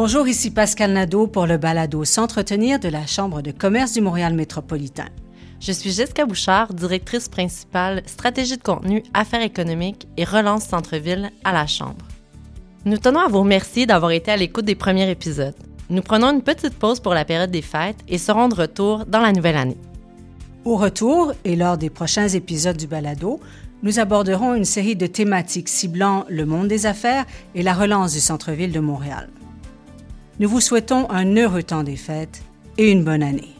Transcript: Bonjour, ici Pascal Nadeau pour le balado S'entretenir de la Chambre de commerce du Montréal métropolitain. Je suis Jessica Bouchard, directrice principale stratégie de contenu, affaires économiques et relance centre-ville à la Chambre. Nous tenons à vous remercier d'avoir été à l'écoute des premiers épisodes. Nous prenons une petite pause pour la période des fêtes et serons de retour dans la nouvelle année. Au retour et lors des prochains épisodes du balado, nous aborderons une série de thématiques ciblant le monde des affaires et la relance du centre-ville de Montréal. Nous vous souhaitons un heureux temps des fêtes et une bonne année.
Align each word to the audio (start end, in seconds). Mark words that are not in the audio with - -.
Bonjour, 0.00 0.28
ici 0.28 0.52
Pascal 0.52 0.92
Nadeau 0.92 1.26
pour 1.26 1.46
le 1.46 1.56
balado 1.56 2.04
S'entretenir 2.04 2.78
de 2.78 2.88
la 2.88 3.04
Chambre 3.04 3.42
de 3.42 3.50
commerce 3.50 3.94
du 3.94 4.00
Montréal 4.00 4.32
métropolitain. 4.32 5.08
Je 5.58 5.72
suis 5.72 5.90
Jessica 5.90 6.24
Bouchard, 6.24 6.72
directrice 6.72 7.28
principale 7.28 8.04
stratégie 8.06 8.56
de 8.56 8.62
contenu, 8.62 9.02
affaires 9.12 9.42
économiques 9.42 10.06
et 10.16 10.22
relance 10.22 10.66
centre-ville 10.66 11.32
à 11.42 11.52
la 11.52 11.66
Chambre. 11.66 12.06
Nous 12.84 12.98
tenons 12.98 13.18
à 13.18 13.26
vous 13.26 13.40
remercier 13.40 13.86
d'avoir 13.86 14.12
été 14.12 14.30
à 14.30 14.36
l'écoute 14.36 14.66
des 14.66 14.76
premiers 14.76 15.10
épisodes. 15.10 15.56
Nous 15.90 16.02
prenons 16.02 16.30
une 16.30 16.42
petite 16.42 16.78
pause 16.78 17.00
pour 17.00 17.12
la 17.12 17.24
période 17.24 17.50
des 17.50 17.60
fêtes 17.60 17.98
et 18.06 18.18
serons 18.18 18.46
de 18.46 18.54
retour 18.54 19.04
dans 19.04 19.20
la 19.20 19.32
nouvelle 19.32 19.56
année. 19.56 19.78
Au 20.64 20.76
retour 20.76 21.32
et 21.44 21.56
lors 21.56 21.76
des 21.76 21.90
prochains 21.90 22.28
épisodes 22.28 22.76
du 22.76 22.86
balado, 22.86 23.40
nous 23.82 23.98
aborderons 23.98 24.54
une 24.54 24.64
série 24.64 24.94
de 24.94 25.08
thématiques 25.08 25.68
ciblant 25.68 26.24
le 26.28 26.46
monde 26.46 26.68
des 26.68 26.86
affaires 26.86 27.26
et 27.56 27.64
la 27.64 27.74
relance 27.74 28.12
du 28.12 28.20
centre-ville 28.20 28.70
de 28.70 28.78
Montréal. 28.78 29.28
Nous 30.40 30.48
vous 30.48 30.60
souhaitons 30.60 31.10
un 31.10 31.36
heureux 31.36 31.64
temps 31.64 31.82
des 31.82 31.96
fêtes 31.96 32.42
et 32.76 32.90
une 32.92 33.02
bonne 33.02 33.24
année. 33.24 33.57